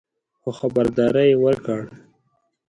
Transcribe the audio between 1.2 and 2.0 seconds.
یې ورکړ